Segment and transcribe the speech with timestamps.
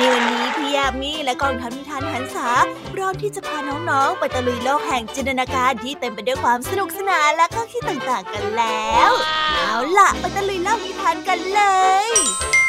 [0.00, 2.48] ในวันนี้พี่ยามีและกองทัพนิทานหันษา
[2.94, 9.10] พร้อมที่จะพาน้องๆ ไปตะลุยโลกแห่งจินตนาการที่เต็มไปด้วยความสนุกสนานและข้อคิดต่างๆกันแล้ว
[9.54, 11.62] เอาล่ะ ไปตะลุยโลกนิทานกันเล
[12.06, 12.08] ย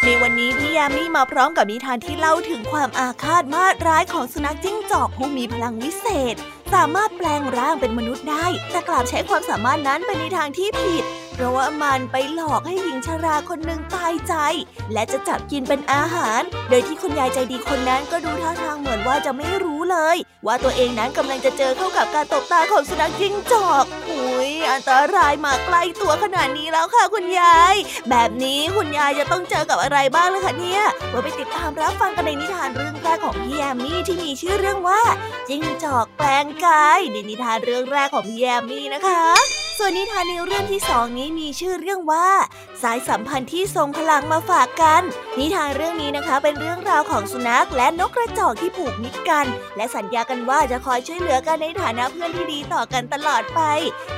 [0.04, 6.36] ในวันนี้พี่ยามีมาพร้อมกับนิทานที่เล่าถึงความอาฆาตมาดร้ายของสุนัขจิ้งจอกผู้มีพลังวิเศษ
[6.74, 11.06] สามารถแปลงร่างเป็นมนุษย์ได้ แต่กลับใช้ความสามารถนั้นไปในทางที่ผิด
[11.40, 14.34] เพราะว่ามันไปหลอกให้หญิงชราคนหนึ่งตายใจ
[14.94, 27.76] และจะจับกินเป็นอาหาร โดยที่คุณยายใจดีคนนั้นก็ดูท่าทางเหมือนว่าจะไม่รู้เลย ว่าตัวเองนั้นกำลังจะเจอเข้ากับการตกตาของสุนัขจิ้งจอกอุ้ยอันตรายมาใกล้ตัวขนาดนี้แล้วค่ะคุณยาย
[28.10, 30.84] แบบนี้คุณยายจะต้องเจอกับอะไรบ้างเลยคะเนี่ย
[31.14, 35.02] มาไปติดตามรับฟังกันในนิทานเรื่องแรกของพี่แยมมี่ที่มีชื่อเรื่องว่า
[35.48, 39.24] จิ้งจอกแปลงกายในนิทานเรื่องแรกของพี่แยมมี่นะคะ
[39.82, 42.28] ส่วนนิทานในเรื่องที่สองนี้มีชื่อเรื่องว่า
[42.82, 45.02] สายสัมพันธ์ที่ทรงพลังมาฝากกัน
[45.40, 49.46] นิทานเรื่องนี้นะคะ เป็นเรื่องราวของสุนัขและนกกระจอกที่ผูกมิตรกัน
[49.78, 53.62] และสัญญากันว่าจะคอยช่วยเหลือกันในฐานะเพื่อนที่ดีต่อกันตลอดไป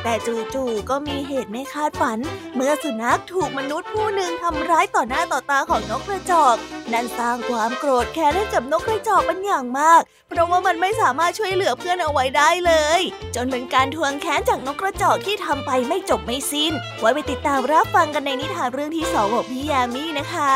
[0.04, 0.14] แต่
[0.54, 2.20] จู่ๆก็มีเหตุไม่คาดฝัน
[2.56, 6.56] เมื่อสุนัขถูกมนุษย์ผู้หนึ่งทำร้ายต่อหน้าต่อตาของนกกระจอก
[6.94, 13.02] นั่นสร้างความโกรธแค้นให้กับนกกระจอกเป็นอย่างมาก เพราะว่ามันไม่สามารถช่วยเหลือเพื่อนเอาไว้ได้เลย
[13.36, 20.52] จนเป็นการทวงแค้นจากนกกระจอกที่ททำไปไม่จบไม่สิ้น ไว้ไปติดตามรับฟังกันในนิทานเรื่องที่สองของพี่ยามีนะคะ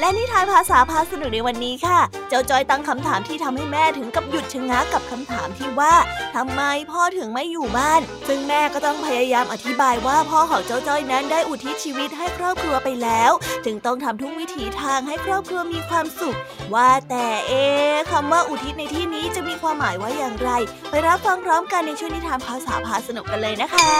[0.00, 5.94] และนิทานภาษาพาสนุกในวันนี้ค่ะ เจ้าจอยตั้งคำถามที่ทำให้แม่ถึงกับหยุดชะงักกับคำถามที่ว่า
[6.36, 13.32] ทำไมพ่อถึงไม่อยู่บ้าน ซึ่งแม่ก็ต้องพยายามอธิบายว่าพ่อของเจ้าจ้อยนั้นได้อุทิศชีวิตให้ครอบครัวไปแล้ว
[13.64, 16.38] จึงต้องทำทุกวิถีทางให้ครอบครัวมีความสุข
[16.74, 17.64] ว่าแต่เอ๊
[18.12, 20.50] คำว่าอุทิศในที่นี้จะมีความหมายว่าอย่างไร
[20.90, 23.92] ไปรับฟังพร้อมกันในช่วงนิทานภาษาพาสนุกกันเลยนะคะ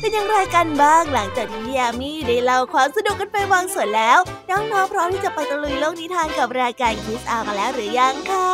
[0.00, 4.18] เป็นอย่างไรกันบ้างหลังจากที่ยามีได้เล่าความสนุกกันไปบางส่วนแล้ว
[4.50, 8.50] น้องๆพร้อมที่จะไปตะลุยโลกนิทานกับรายการคิสอากันแล้วหรือยังคะ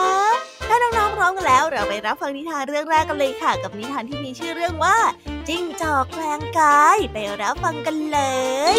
[0.69, 4.97] ถ้าน้องๆพร้อมกันแล้ว เราไปรับฟังนิทานเรื่องแรกกันเลยค่ะ กับนิทานที่มีชื่อเรื่องว่า
[5.49, 8.19] จิ้งจอกแปลงกาย ไปรับฟังกันเล
[8.77, 8.79] ย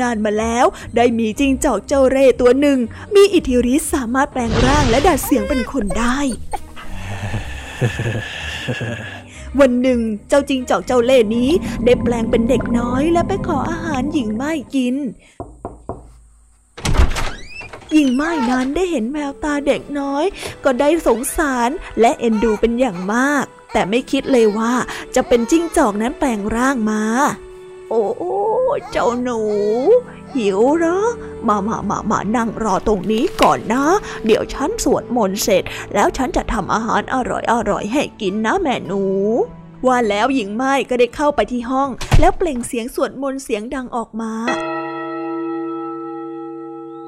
[0.00, 0.66] นานมาแล้ว
[0.96, 2.78] ได้มีจิงจอกเจ้าเร่ตัวหนึ่ง
[3.14, 6.18] มีอิทธิฤทธิ์สามารถแปลงร่างและดัดเสียงเป็นคนได้
[9.60, 11.50] วันหนึ่งเจ้าจิงจอกเจ้าเล่นี้
[11.84, 14.96] ได้แปลงเป็นเด็กน้อยและไปขออาหารหญิงไม้กิน
[17.92, 20.24] หญิงไม้นั้นได้เห็นแววตาเด็กน้อย
[20.64, 24.72] ก็ได้สงสารและเอ็นดูเป็นอย่างมาก แต่ไม่คิดเลยว่า
[25.14, 27.02] จะเป็นจิ้งจอกนั้นแปลงร่างมา
[27.90, 28.02] โอ้
[28.90, 29.40] เจ้าหนู
[30.36, 30.98] หิวเหรอ
[31.48, 33.84] มามามามานั่งรอตรงนี้ก่อนนะ
[34.26, 35.62] เดี๋ยวฉันสวดมนต์เสร็จ
[35.94, 39.04] แล้วฉันจะทำอาหารอร่อยอร่อยให้กินนะแม่หนู
[39.86, 44.32] ว่าแล้วหญิงไม้ก็ได้เข้าไปที่ห้อง แล้วเปล่งเสียงสวดมนต์เสียงดังออกมา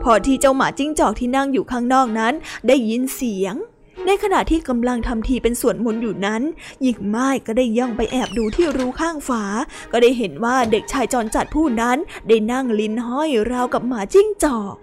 [0.03, 2.35] พอที่เจ้าหมาจิ้งจอกที่นั่งอยู่ข้างนอกนั้น
[2.67, 3.55] ได้ยินเสียง
[4.07, 6.43] ในขณะที่กำลังทำทีเป็นสวดมนต์อยู่นั้น
[6.83, 9.45] หญิงไม้ก็ได้ย่องไปแอบดูที่รูข้างฝา
[9.93, 11.99] ก็ได้เห็นว่าเด็กชายจรจัดผู้นั้น
[12.29, 14.75] ได้นั่งลิ้นห้อยราวกับหมาจิ้งจอก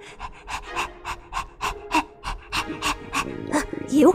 [3.91, 4.09] หิว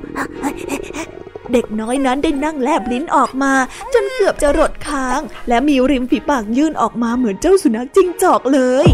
[1.52, 3.52] เด็กน้อยนั้นได้นั่งแลบลิ้นออกมา
[3.94, 8.88] จนเกือบจะรดค้าง และมีริมฝีปากยื่นออกมาเหมือนเจ้าสุนัขจิ้งจอกเลย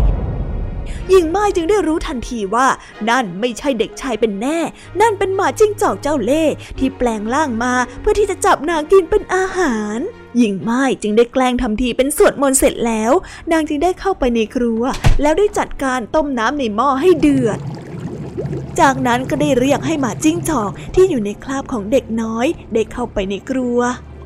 [1.10, 2.66] หญิงไม้จึงได้รู้ทันทีว่า
[3.08, 4.58] นั่นไม่ใช่เด็กชายเป็นแน่
[5.00, 9.98] นั่นเป็นหมาจิ้งจอกเจ้าเล่ห์ที่แปลงร่างมาเพื่อที่จะจับนางกินเป็นอาหาร
[10.36, 13.12] หญิงไม้จึงได้แกล้งทำทีเป็นสวดมนต์เสร็จแล้ว
[13.52, 14.82] นางจึงได้เข้าไปในครัว
[15.22, 17.58] แล้วได้จัดการต้มน้ำในหม้อให้เดือด
[18.80, 23.78] จากนั้นก็ได้เรียกให้หมาจิ้งจอกที่อยู่ในคราบของเด็กน้อยได้เข้าไปในครัว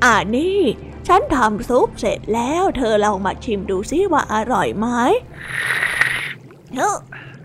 [0.04, 0.60] อ่านี่
[1.06, 4.86] ฉันทำซุปเสร็จแล้ว เธอลองมาชิมดูซิว่าอร่อยไหม
[6.80, 6.96] ออ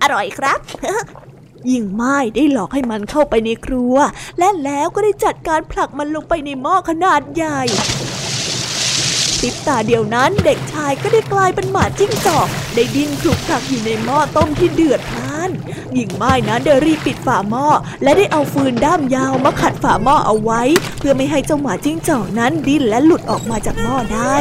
[0.01, 0.59] อร่อยครับ
[1.69, 3.95] ยิ่งไม้ได้หลอกให้มันเข้าไปในครัว
[4.39, 7.61] และแล้วก็ได้จัดการผลักมันลงไปในหม้อขนาดใหญ่
[9.41, 15.51] ติบตาเดียวนั้นเด็กชายก็ได้กลายเป็นหมาจิ้งจอก ได้ดิ้นคลุกคลักอยู่ในหม้อต้มที่เดือดพล่าน
[15.93, 17.67] หญิงไม้นั้นได้รีบปิดฝาหม้อ
[18.03, 20.61] และได้เอาฟืนด้ามยาวมาขัดฝาหม้อเอาไว้
[20.99, 24.35] เพื่อไม่ให้เจ้าหมาจิ้งจอกนั้นดิ้นและหลุดออกมาจากหม้อได้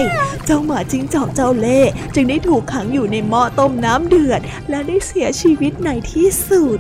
[0.50, 1.80] เจ้าหมาจิ้งจอกเจ้าเล่
[2.14, 4.40] จึงได้ถูกขังอยู่ในหม้อต้มน้ำเดือด
[4.70, 6.78] และได้เสียชีวิตในที่สุด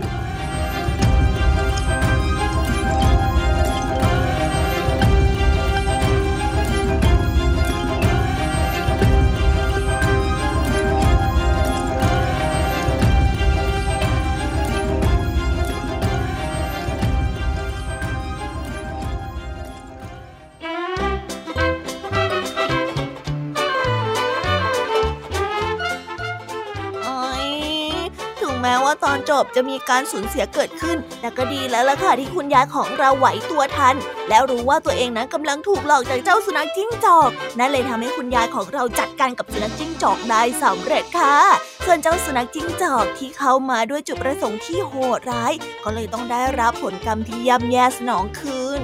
[29.42, 33.96] บจะมีการสูญเสียเกิดขึ้น แต่ก็ดีแล้วล่ะค่ะที่คุณยายของเราไหวตัวทัน
[34.28, 41.36] แล้วรู้ว่าตัวเองนั้นกำลังถูกหลอกจากเจ้าสุนัขจิ้งจอก นั่นเลยทำให้คุณยายของเราจัดการกับสุนัขจิ้งจอกได้สำเร็จค่ะ
[41.84, 45.52] ส่วนเจ้าสุนัขจิ้งจอกที่เข้ามาด้วยจุดประสงค์ที่โหดร้าย
[45.84, 48.80] ก็เลยต้องได้รับผลกรรมที่ย่ำแย่สนองคืน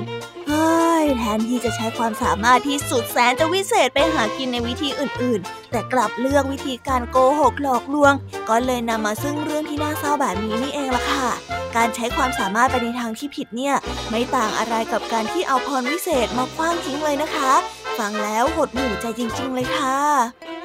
[0.55, 8.13] ฮ้ยแทนที่จะใช้ความสามารถที่สุดแสนจะวิเศษไปหากินในวิธีอื่นๆ แต่กลับเลือกวิธีการโกหกหลอกลวง
[8.49, 11.27] ก็เลยนำมาซึ่งเรื่องที่น่าเศร้าแบบนี้นี่เองล่ะค่ะ
[11.77, 13.75] การใช้ความสามารถไปในทางที่ผิดเนี่ย
[14.11, 17.53] ไม่ต่างอะไรกับการที่เอาพรวิเศษมาคว้างทิ้งเลยนะคะ
[17.99, 19.99] ฟังแล้วหดหู่ใจจริง ๆ เลยค่ะ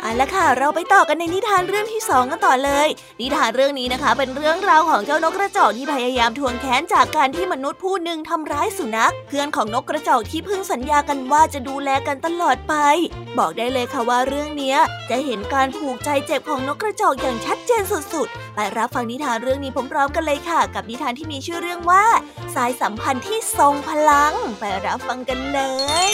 [0.02, 2.88] เอาละค่ะ เราไปต่อกันในนิทานเรื่องที่สองกันต่อเลย
[3.22, 12.76] นิทานเรื่องนี้นะคะ เป็นเรื่องราวของเจ้านกกระจอกที่พยายามทวงแค้นจากการที่มนุษย์ผู้หนึ่งทำร้ายสุนัข เพื่อนของนกกระจอกที่เพิ่งสัญญากันว่าจะดูแลกันตลอดไป
[13.38, 14.76] บอกได้เลยค่ะว่าเรื่องนี้
[15.10, 22.06] จะเห็นการผูกใจเจ็บของนกกระจอกอย่างชัดเจนสุดๆ ไปรับฟังนิทานเรื่องนี้พร้อมๆกันเลยค่ะ กับนิทานที่มีชื่อเรื่องว่า
[22.56, 25.60] สายสัมพันธ์ที่ทรงพลัง ไปรับฟังกันเล
[26.12, 26.14] ย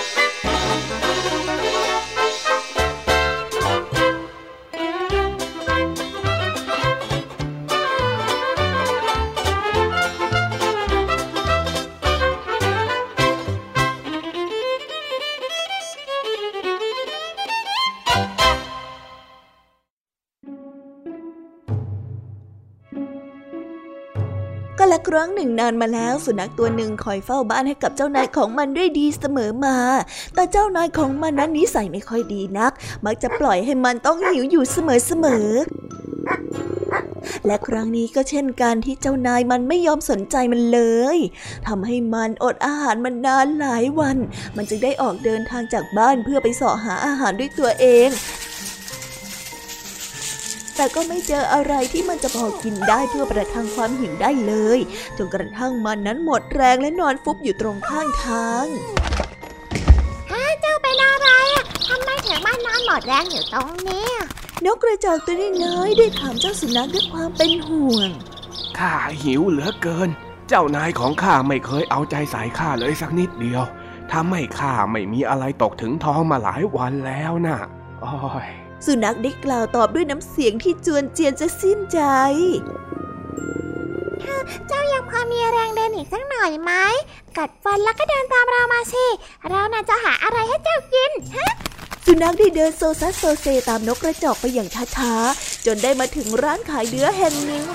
[25.11, 29.77] ครั้งหนึ่งนานมาแล้วสุนัขตัวหนึ่งคอยเฝ้าบ้านให้กับเจ้านายของมันด้วยดีเสมอมา
[30.35, 32.71] แต่เจ้านายของมันนั้นนิสัยไม่ค่อยดีนัก
[33.05, 40.81] มักจะปล่อยให้มันต้องหิวอยู่เสมอๆและครั้งนี้ก็เช่นกันที่เจ้านายมันไม่ยอมสนใจมันเล
[41.15, 41.17] ย
[41.67, 44.17] ทำให้มันอดอาหารมันนานหลายวัน
[44.55, 48.09] มันจึงได้ออกเดินทางจากบ้านเพื่อไปเสาะหาอาหารด้วยตัวเอง
[50.81, 54.79] แต่ก็ไม่เจออะไรที่มันจะพอกินได้เพื่อประทังความหิวได้เลย
[55.17, 58.65] จนกระทั่งมันนั้นหมดแรงและนอนฟุบอยู่ตรงข้างทาง
[60.31, 64.09] ฮะเจ้าเป็นอะไรอะทำไมถึงมานอนหมดแรงอยู่ตรงนี้
[64.65, 65.35] นกกระจอกตัว
[65.65, 68.09] น้อยได้ถามเจ้าสุนัขด้วยความเป็นห่วง
[68.77, 68.93] ข้า
[69.23, 70.09] หิวเหลือเกิน
[70.49, 73.63] เจ้านายของข้าไม่เคยเอาใจใส่ข้าเลยสักนิดเดียว
[74.11, 77.57] ทำให้ข้าไม่มีอะไรตกถึงท้องมาหลายวันแล้วนะ่ะ
[78.01, 78.13] โอ้
[78.47, 81.99] ย สุนัขได้กล่าวตอบด้วยน้ำเสียงที่จวนเจียนจะสิ้นใจ
[84.67, 86.71] เจ้ายังพอมีแรงเดินอีกสักหน่อยไหม
[87.37, 89.05] กัดฟันแล้วก็เดินตามเรามาสิ
[89.49, 91.51] เราน่าจะหาอะไรให้เจ้ากินฮะ
[92.05, 97.65] สุนัขได้เดินโซซัดโซเซตามนกกระจอกไปอย่างช้าๆ จนได้มาถึงร้านขายเนื้อแห่งหนึ่ง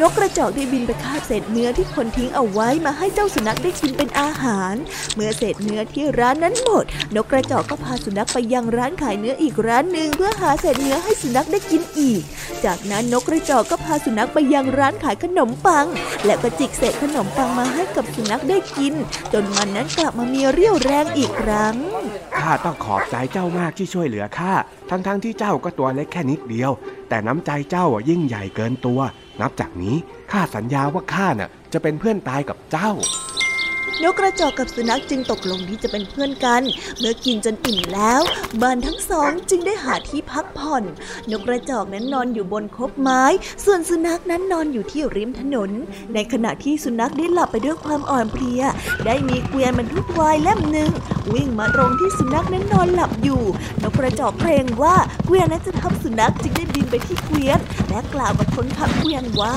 [0.00, 4.74] นกกระจอกได้บินไปคาบเศษเนื้อที่คนทิ้งเอาไว้มาให้เจ้าสุนัขได้กินเป็นอาหาร
[5.14, 6.84] เมื่อเศษเนื้อที่ร้านนั้นหมด
[7.14, 12.22] นกกระจอกก็พาสุนัขไปยังร้านขายเนื้ออีกร้านหนึ่งเพื่อหาเศษเนื้อให้สุนัขได้กินอีก
[12.64, 15.86] จากนั้นนกกระจอกก็พาสุนัขไปยังร้านขายขนมปัง
[16.24, 18.94] และก็จิกเศษขนมปังมาให้กับสุนัขได้กิน
[19.32, 21.76] จนมันนั้นกลับมามีเรี่ยวแรงอีกครั้ง
[22.48, 24.52] ข้าต้องขอบใจเจ้ามากที่ช่วยเหลือข้า
[24.90, 26.70] ทั้งๆทที่เจ้าก็ตัวเล็กแค่นิดเดียว
[27.08, 29.00] แต่น้ำใจเจ้ายิ่งใหญ่เกินตัว
[29.40, 29.96] นับจากนี้
[30.32, 32.90] ข้าสัญญาว่าข้าน่ะจะเป็นเพื่อนตายกับเจ้า
[34.02, 36.62] นกกระจอกกับสุนัขจึงตกลงที่จะเป็นเพื่อนกัน
[36.98, 38.20] เมื่อกินจนอิ่มแล้ว
[38.62, 40.82] บ้านทั้งสองจึงได้หาที่พักผ่อน
[41.30, 43.22] นกกระจอกนั้นนอนอยู่บนคบไม้
[43.64, 45.70] ส่วนสุนัขนั้นนอนอยู่ที่ริมถนน
[46.14, 48.62] ในขณะที่สุนัขได้หลับไปด้วยความอ่อนเพลีย
[49.06, 50.90] ได้มีเกวียนบรรทุกวายเล่มหนึ่ง
[51.32, 53.42] วิ่งมาตรงที่สุนัขนั้นนอนหลับอยู่
[53.82, 59.56] นกกระจอกเกรงว่าเกวียนนั้นจะทับสุนัขจึงได้บินไปที่เกวียนและกล่าวกับคนขับเกวียนว่า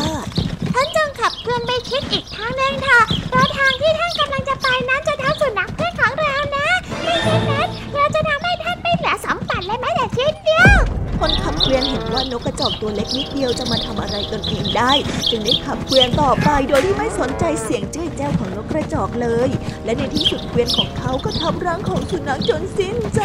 [0.73, 6.67] ท่านจึงขับเคลื่อนไปคิดอีกทางหนึ่งเถอะเพราะทางที่ท่านกำลังจะไปนั้นจะทับสุนัขเพื่อนของเรานะ
[7.03, 10.77] ไม่เช่นนั้นเราจะทำให้ท่านไม่เหลือสมบัติเลยแม้แต่ชิ้นเดียว
[11.19, 14.91] คนขับเกวียนเห็นว่านกกระจอกตัวเล็กนิดเดียวจะมาทำอะไรตนเองได้
[15.29, 19.49] จึงได้ขับเกวียนต่อไปโดยที่ไม่สนใจเสียงเจ้ยแจ้วของนกกระจอกเลย
[19.85, 23.21] และในที่สุดเกวียนของเขาก็ทับร่างของสุนัขจนสิ้นใจ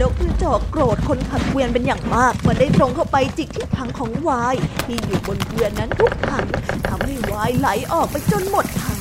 [0.00, 4.54] นกกระจอกโกรธคนขับเกวียนเป็นอย่างมากเมื่อได้ตรงเข้าไปจิกที่ถังของวาย
[4.86, 6.46] ที่อยู่บนเกวียนนั้นทุกถัง
[6.88, 9.00] ทำให้วายไหลออกไปจนหมดถัง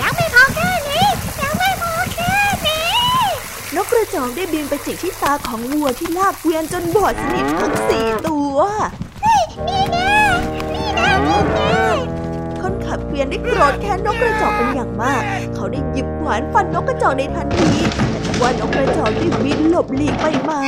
[0.00, 1.06] ยังไม่พอแค่นี้
[1.42, 2.34] ยังไม่พอแค่
[2.66, 2.88] นี้
[3.76, 8.58] นกกระจอกได้บินไปจิกที่ตาของวัวที่ลากเกวียนจนบอดสนิททั้งสี่ตัว
[9.68, 10.14] นี่แน่
[10.74, 11.84] นี่แน่นี่แน่
[12.60, 15.22] คนขับเกวียนได้โกรธแค้นนกกระจอกเป็นอย่างมาก
[15.54, 17.72] เขาได้หยิบขวานฟันนกกระจอกในทันที
[18.12, 20.60] แต่ท ว่านกกระจอกได้บินหลบหลีกไปมา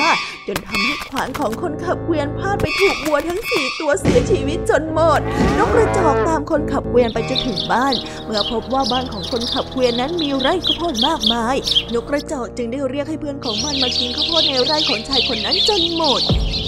[0.47, 5.21] จนทำให้ขวานของคนขับเกวียนพลาดไปถูกวัวทั้งสี่ตัวเสียชีวิตจนหมด
[5.59, 11.57] นกกระจอกตามคนขับเกวียนไปจนถึงบ้าน เมื่อพบว่าบ้านของคนขับเกวียนนั้นมีไร่ข้าวโพดมากมาย
[11.95, 16.21] นกกระจอกจึงได้เรียกให้เพื่อนของมันมากินข้าวโพดในไร่ของชายคนนั้นจนหมด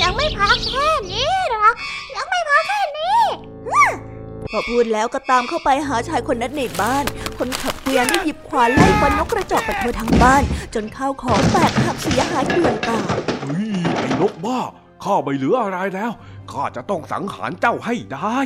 [0.03, 1.75] ยังไม่พอแค่นี้หรอก
[2.17, 2.34] ยัง
[4.57, 7.05] พอพูดแล้วก็ตามเข้าไปหาชายคนนั้นในบ้าน
[7.39, 10.43] คนขับเกวียนได้หยิบขวานไล่ฟันนกกระจอกไปทั่วทั้งบ้าน
[10.75, 14.59] จนข้าวของแตกหักเสียหายเกลื่อนกลาดเฮ้ยไอ้นกบ้า
[15.05, 16.13] ข้าไม่เหลืออะไรแล้ว
[16.53, 18.39] ข้าจะต้องสังหารเจ้าให้ได้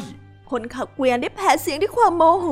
[0.51, 2.49] คนขับเกวียนได้แผดเสียงด้วยความโมโห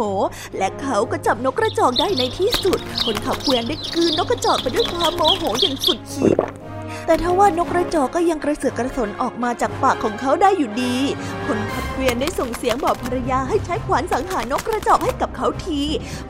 [0.59, 6.37] และเขาก็จับนกกระจอกได้ในที่สุด คนขับเกวียนได้กลืนนกกระจอกไปด้วยความโมโหอย่างสุดขีด
[7.07, 10.97] แต่ทว่านกกระจอกก็ยังกระเสือกกระสนออกมาจากปากของเขาได้อยู่ดี
[11.47, 15.81] คนขับเกวียนได้ส่งเสียงบอกภรรยาให้ใช้ขวานสังหารนกกระจอกให้กับเขาที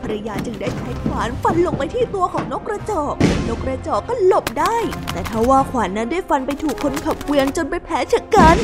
[0.03, 3.15] ภรรยาจึงได้ใช้ขวานฟันลงไปที่ตัวของนกกระจอก
[3.49, 4.77] นกกระจอกก็หลบได้
[5.13, 8.57] แต่ทว่าขวานนั้นได้ฟันไปถูกคนขับเกวียนจนไปแผลชะกัน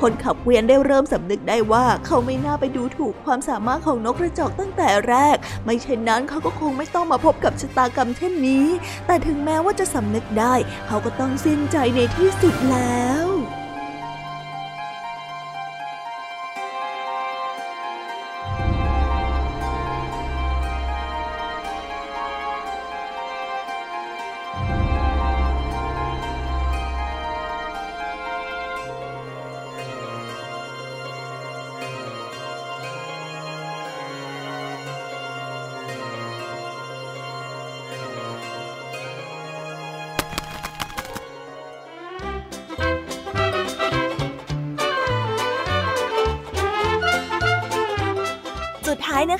[0.00, 8.66] คนขับเกวียนได้เริ่มสำนึกได้ว่าเขาไม่น่าไปดูถูกความสามารถของนกกระจอกตั้งแต่แรก ไม่เช่นนั้นเขาก็คงไม่ต้องมาพบกับชะตากรรมเช่นนี้
[9.06, 10.54] แต่ถึงแม้ว่าจะสำนึกได้
[10.86, 13.26] เขาก็ต้องสิ้นใจในที่สุดแล้ว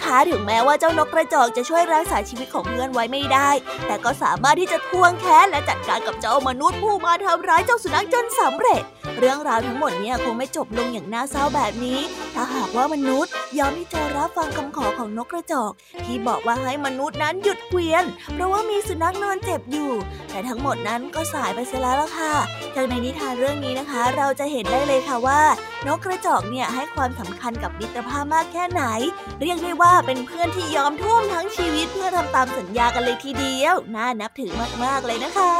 [0.01, 3.51] นะคะถึงแม้ว่าเจ้านกกระจอกจะช่วยรักษาชีวิตของเพื่อนไว้ไม่ได้
[3.87, 8.83] แต่ก็สามารถที่จะทวงแค้นและจัดการกับเจ้ามนุษย์ผู้มาทำร้ายเจ้าสุนัขจนสำเร็จ
[9.19, 11.99] เรื่องราวทั้งหมดเนี่ยคงไม่จบลงอย่างน่าเศร้าแบบนี้
[12.35, 15.73] ถ้าหากว่ามนุษย์ยอมที่จะรับฟังคำขอของนกกระจอก
[16.05, 19.93] ที่บอกว่าให้มนุษย์นั้นหยุดเกวียน เพราะว่ามีสุนัขนอนเจ็บอยู่
[20.31, 22.35] แต่ทั้งหมดนั้นก็สายไปเสียแล้วล่ะค่ะ
[22.75, 25.43] จากในนิทานเรื่องนี้นะคะ เราจะเห็นได้เลยค่ะว่า
[25.87, 28.83] นกกระจอกเนี่ยให้ความสำคัญกับมิตรภาพมากแค่ไหน
[29.41, 34.53] เรียกได้ว่าเป็นเพื่อนที่ยอมทุ่มทั้งชีวิตเพื่อทำตามสัญญากันเลยทีเดียว น่านับถือ
[34.85, 35.55] มากๆเลยนะคะ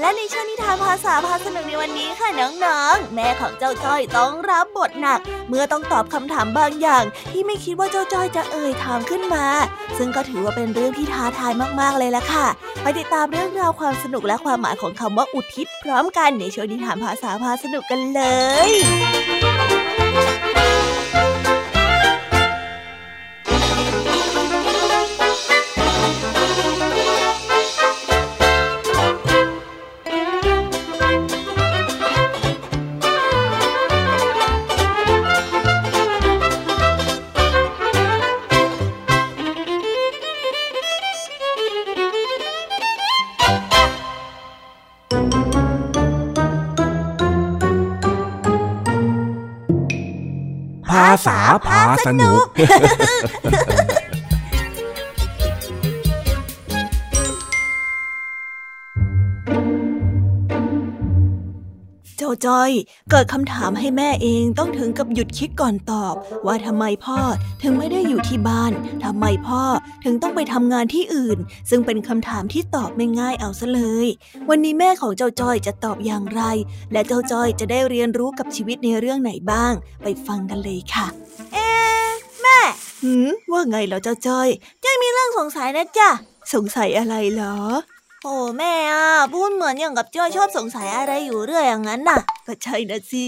[0.00, 9.46] และในช่วงนิทานภาษาพาสนุกในวันนี้ค่ะน้องๆ แม่ของเจ้าจ้อยต้องรับบทหนัก เมื่อต้องตอบคำถามบางอย่าง ที่ไม่คิดว่าเจ้าจ้อยจะเอ่ยถามขึ้นมา
[9.98, 12.46] ซึ่งก็ถือว่าเป็นเรื่องที่ท้าทายมากๆเลยละค่ะ
[12.82, 18.22] ไปติดตามเรื่องราวความสนุกและความหมายของคำว่าอุทิศพร้อมกันในช่วงนิทานภาษาพาสนุกกันเล
[18.68, 18.70] ย
[51.90, 52.08] พาส
[62.46, 62.72] จ้าจ้อย
[63.10, 66.14] เกิดคำถามให้แม่เองต้องถึงกับหยุดคิดก่อนตอบ
[66.46, 67.20] ว่าทำไมพ่อ
[67.62, 68.72] ถึงไม่ได้อยู่ที่บ้าน
[69.04, 69.62] ทำไมพ่อ
[70.04, 71.38] ถึงต้องไปทำงานที่อื่น
[71.70, 74.06] ซึ่งเป็นคำถามที่ตอบไม่ง่ายเอาซะเลย
[74.48, 76.42] วันนี้แม่ของเจ้าจ้อยจะตอบอย่างไร
[76.92, 81.06] และเจ้าจ้อยจะได้เรียนรู้กับชีวิตในเรื่องไหนบ้าง ไปฟังกันเลยค่ะ
[81.52, 82.10] เอ๊ะ
[82.42, 82.60] แม่
[83.02, 84.48] หืมว่าไงเหรอเจ้าจ้อย
[84.84, 86.10] จ้อยมีเรื่องสงสัยนะจ๊ะ
[86.54, 87.56] สงสัยอะไรเหรอ
[88.24, 93.26] โอ้แม่อะพูดเหมือนอย่างกับจ้อยชอบสงสัยอะไรอยู่เรื่อยอย่างนั้นน่ะ ก็ใช่นะสิ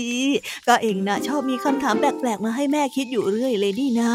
[0.67, 4.13] ก็เองนะชอบมีคำถามแปลกๆมาให้แม่คิดอยู่เรื่อยเลยนี่นา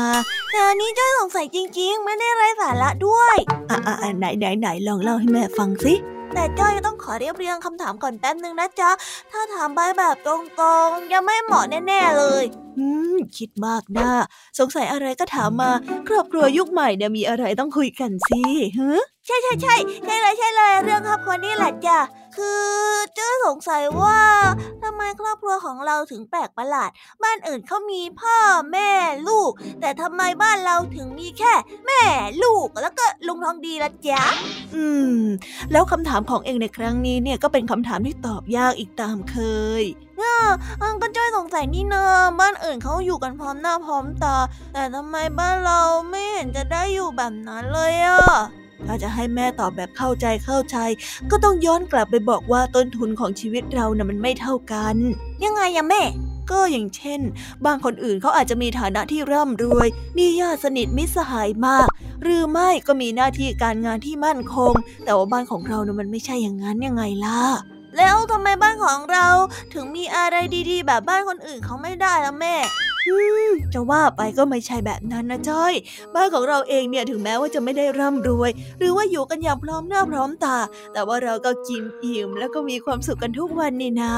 [0.52, 3.38] แต่อันนี้จ้อยสงสัยจริง ๆ ไม่ได้ไร้สาระด้วย
[3.70, 5.94] อะอะไหนไหนไหนลองเล่าให้แม่ฟังสิ
[6.34, 8.90] แต่จ้อยต้องขอเรียบเรียงคำถามก่อนแป๊บนึงนะจ๊ะ
[9.32, 10.36] ถ้าถามไปแบบตร
[10.86, 12.44] งๆ ยังไม่เหมาะแน่ๆเลย
[12.78, 14.10] อืม คิดมากนะ
[14.60, 15.72] สงสัยอะไรก็ถามมา
[16.08, 18.42] ครอบครัวยุคใหม่เนี่ยมีอะไรต้องคุยกันสิ
[18.80, 22.00] ฮะใช่ใช่ใช่ใช่เลยใช่เลย เรื่องครอบครัวนี่แหละจ้ะ
[22.38, 22.68] คือ
[23.16, 24.22] เจ้าสงสัยว่า
[24.84, 26.90] ทำไมครอบครัวของเราถึงแปลกประหลาด
[27.24, 28.38] บ้านอื่นเขามีพ่อ
[28.72, 28.92] แม่
[29.28, 29.52] ลูก
[29.82, 31.54] แต่ทำไมบ้านเราถึงมีแค่
[31.86, 32.02] แม่
[32.44, 34.24] ลูกแล้วก็ลุงทองดีละจ๊ะ
[34.76, 34.86] อื
[35.20, 35.22] ม
[35.72, 39.38] แล้วคำถามของเองในครั้งนี้เนี่ยก็เป็นคำถามที่ตอบยากอีกตามเค
[39.82, 39.84] ย
[40.22, 42.04] อ่าก็จ้อยสงสัยนี่นะ
[42.40, 44.38] บ้านอื่นเขาอยู่กันพร้อมหน้าพร้อมตา
[44.74, 45.80] แต่ทำไมบ้านเรา
[46.10, 48.22] ไม่เห็นจะได้อยู่แบบนั้นเลยอะ
[48.86, 50.78] ถ้าจะให้แม่ตอบแบบเข้าใจเข้าใจ
[51.32, 54.96] ก็ต้องย้อนกลับไปบอกว่าต้นทุนของชีวิตเรานะ่ะมันไม่เท่ากัน
[55.44, 56.04] ยังไงอะแม่
[56.52, 57.22] ก็อย่างเช่น
[57.66, 61.88] บางคนอื่นเขาอาจจะมีฐานะที่ร่ำรวย มีญาติสนิทมิตรสหายมาก
[62.24, 64.74] หรือไม่ก็มีหน้าที่การงานที่มั่นคง
[65.06, 67.42] แต่ว่าบ้านของเรานะ่ะมันไม่ใช่อย่างนั้นยังไงล่ะ
[67.98, 69.28] แล้วทำไมบ้านของเรา
[69.74, 70.36] ถึงมีอะไร
[70.70, 72.56] ดีๆ แบบบ้านคนอื่นเขาไม่ได้ล่ะแม่
[73.74, 75.74] จะว่าไปก็ไม่ใช่แบบนั้นนะจ้อย
[76.14, 80.58] บ้านของเราเองเนี่ยถึงแม้ว่าจะไม่ได้ร่ำรวย หรือว่าอยู่กันอย่างพร้อมหน้าพร้อมตา
[80.94, 84.14] แต่ว่าเราก็กินอิ่มแล้วก็มีความสุขกันทุกวันนี่นะ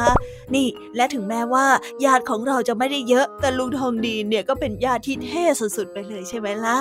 [0.56, 1.66] นี่ และถึงแม้ว่า
[2.06, 6.80] ญาติของเราจะไม่ได้เยอะ แต่ลุงทองดีเนี่ยก็เป็นญาติที่เท่สุดๆไปเลยใช่ไหมล่ะ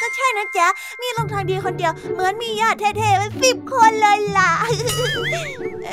[0.00, 0.66] ก็ใช่นะจ๊ะ
[1.00, 4.52] มีลุงทองดีคนเดียวเหมือนมีญาติเท่ๆเป็นสิบคนเลยล่ะ
[5.86, 5.92] เอ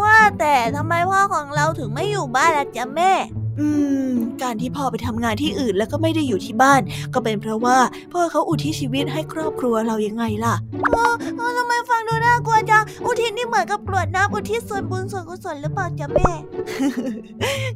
[0.00, 3.12] ว่าแต่ทำไมพ่อของเราถึงไม่อยู่บ้านล่ะจ๊ะแม่
[3.60, 3.68] อื
[4.10, 6.80] ม การที่พ่อไปทำงานที่อื่นแล้วก็ไม่ได้อยู่ที่บ้าน
[7.14, 7.78] ก็เป็นเพราะว่า
[8.12, 10.54] พ่อเขาอุทิศชีวิตให้ครอบครัวเรายังไงล่ะ
[10.94, 16.32] อ๋อทำไมฟังดูน่ากลัวจังอุทิศนี่เหมือนกับกรวดน้ำอุทิศส่วนบุญส่วนกุศลหรือเปล่าจ๊ะแม่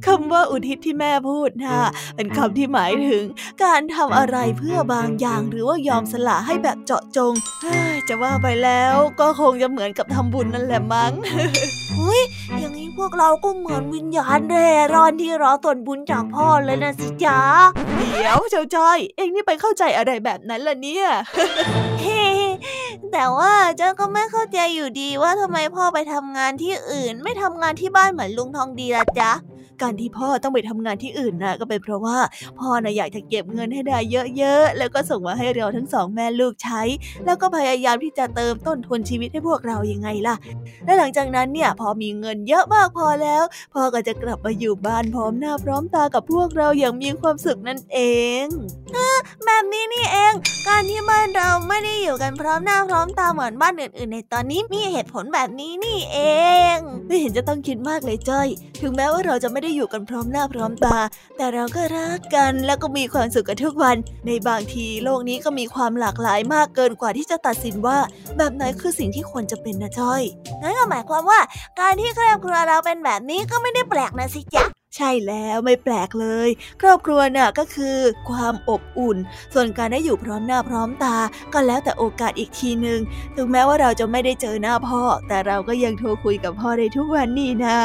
[0.06, 1.78] คำว่าอุทิศที่แม่พูดนะ
[2.16, 3.22] เป็นคำที่หมายถึง
[3.64, 7.32] การทำอะไรเพื่อบางอย่าง หรือว่ายอมสละให้แบบเจาะจง
[8.08, 11.12] จะว่าไปแล้วก็คงจะเหมือนกับทำบุญนั่นแหละมั้ง
[11.96, 12.22] เฮ้ย
[12.58, 17.40] อย่างนี้พวกเราก็เหมือนวิญญาณเร่ร่อนที่รอส่วนบุญจากพ่อเลยนะสิจ๊ะ
[18.10, 21.08] เดี๋ยวเจ้าจ้อย เอ็งนี่ไปเข้าใจอะไรแบบนั้นล่ะเนี่ย
[23.12, 29.32] แต่ว่าเจ้าก็ไม่เข้าใจอยู่ดีว่าทำไมพ่อไปทำงานที่อื่น ไม่ทำงานที่บ้านเหมือนลุงทองดีล่ะจ๊ะ
[29.82, 32.18] การที่พ่อต้องไปทำงานที่อื่นนะก็เป็นเพราะว่า
[32.58, 33.98] พ่อนะอยากจะเก็บเงินให้ได้
[34.36, 36.82] เยอะๆ แล้วก็ส่งมาให้เราทั้งสองแม่ลูกใช้
[37.24, 40.34] แล้วก็พยายามที่จะเติมต้นทุนชีวิตให้พวกเรายังไงล่ะ
[40.84, 43.42] และหลังจากนั้นเนี่ยพอมีเงินเยอะมากพอแล้ว
[43.74, 47.98] พ่อก็จะกลับมาอยู่บ้านพร้อมหน้าพร้อมตากับพวกเราอย่างมีความสุขนั่นเอ
[48.44, 48.46] ง
[49.44, 50.34] แบบนี้นี่เอง
[50.68, 56.18] การที่บ้านเราไม่ได้อยู่กันพร้อมหน้าพร้อมตาเหมือนบ้านอื่นๆ ในตอนนี้มีเหตุผลแบบนี้นี่เอ
[56.74, 58.48] ง ไม่เห็นจะต้องคิดมากเลยจ้อย
[58.80, 60.98] ถึงแม้ว่าเราจะไม่ได้ได้อยู่กันพร้อมหน้าพร้อมตา
[61.36, 67.98] แต่เราก็รักกันแล้วก็มีความสุขกันทุกวัน ในบางทีโลกนี้ก็มีความหลากหลายมากเกินกว่าที่จะตัดสินว่า
[68.36, 70.22] แบบไหนคือสิ่งที่ควรจะเป็นนะจ้อย
[70.62, 71.40] นั่นก็หมายความว่า
[71.80, 76.48] การที่ครอบครัวเราเป็นแบบนี้ก็ไม่ได้แปลกนะสิจ๊ะ ใช่แล้วไม่แปลกเลย
[76.82, 77.98] ครอบครัวน่ะก็คือ
[78.30, 79.18] ความอบอุ่น
[79.54, 81.16] ส่วนการได้อยู่พร้อมหน้าพร้อมตา
[81.52, 83.00] ก็แล้วแต่โอกาสอีกทีหนึ่ง
[83.36, 87.78] ถึงแม้ว่าเราจะไม่ได้เจอหน้าพ่อ แต่เราก็ยังโทรคุยกับพ่อได้ทุกวันนี่นะ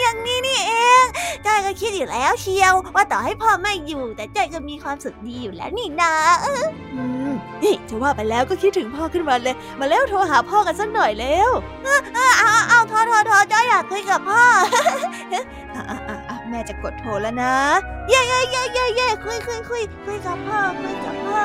[0.00, 1.04] อย่างนี้นี่เอง
[1.46, 6.12] จ้อยก็คิดอยู่แล้วเชียว ว่าต่อให้พ่อไม่อยู่ แต่จ้อยก็มีความสุขดีอยู่แล้วนี่นา
[6.94, 11.50] อืมนี่จะว่าไปแล้วก็คิดถึงพ่อขึ้นมาเลย มาแล้วโทรหาพ่อกันสักหน่อยแล้ว
[11.84, 14.44] เอาเอาเอาโทรโทรโทรจ้อยอยากคุยกับพ่อ
[16.48, 17.54] แม่จะกดโทรแล้วนะ
[18.08, 21.44] เย่เย่เย่เย่เย่คุยคุยคุยคุยกับพ่อคุยกับพ่อ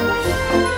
[0.00, 0.69] Música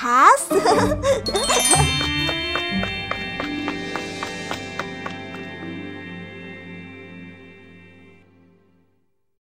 [0.00, 0.54] 卡死